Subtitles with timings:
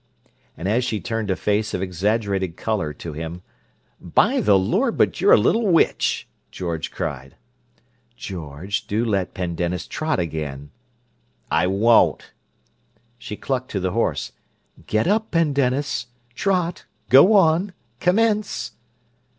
[0.57, 3.43] And as she turned a face of exaggerated color to him,
[3.99, 7.35] "By the Lord, but you're a little witch!" George cried.
[8.15, 10.71] "George, do let Pendennis trot again!"
[11.51, 12.31] "I won't!"
[13.19, 14.31] She clucked to the horse.
[14.87, 16.07] "Get up, Pendennis!
[16.33, 16.85] Trot!
[17.09, 17.71] Go on!
[17.99, 18.71] Commence!"